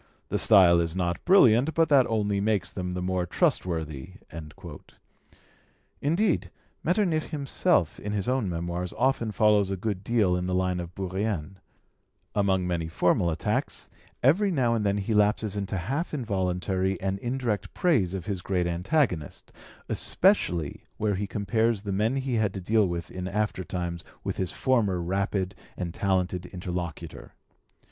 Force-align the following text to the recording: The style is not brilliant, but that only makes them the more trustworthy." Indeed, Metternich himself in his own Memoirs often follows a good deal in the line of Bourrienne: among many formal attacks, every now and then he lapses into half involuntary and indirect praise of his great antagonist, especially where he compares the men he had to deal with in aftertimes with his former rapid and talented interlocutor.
The 0.29 0.39
style 0.39 0.79
is 0.79 0.95
not 0.95 1.23
brilliant, 1.25 1.75
but 1.75 1.89
that 1.89 2.07
only 2.07 2.41
makes 2.41 2.71
them 2.71 2.93
the 2.93 3.03
more 3.03 3.27
trustworthy." 3.27 4.13
Indeed, 6.01 6.49
Metternich 6.83 7.25
himself 7.29 7.99
in 7.99 8.11
his 8.11 8.27
own 8.27 8.49
Memoirs 8.49 8.95
often 8.97 9.31
follows 9.31 9.69
a 9.69 9.77
good 9.77 10.03
deal 10.03 10.35
in 10.35 10.47
the 10.47 10.55
line 10.55 10.79
of 10.79 10.95
Bourrienne: 10.95 11.59
among 12.33 12.65
many 12.65 12.87
formal 12.87 13.29
attacks, 13.29 13.91
every 14.23 14.49
now 14.49 14.73
and 14.73 14.83
then 14.83 14.97
he 14.97 15.13
lapses 15.13 15.55
into 15.55 15.77
half 15.77 16.15
involuntary 16.15 16.99
and 16.99 17.19
indirect 17.19 17.71
praise 17.75 18.15
of 18.15 18.25
his 18.25 18.41
great 18.41 18.65
antagonist, 18.65 19.51
especially 19.87 20.83
where 20.97 21.13
he 21.13 21.27
compares 21.27 21.83
the 21.83 21.91
men 21.91 22.15
he 22.15 22.37
had 22.37 22.55
to 22.55 22.59
deal 22.59 22.87
with 22.87 23.11
in 23.11 23.27
aftertimes 23.27 24.03
with 24.23 24.37
his 24.37 24.49
former 24.49 24.99
rapid 24.99 25.53
and 25.77 25.93
talented 25.93 26.47
interlocutor. 26.47 27.35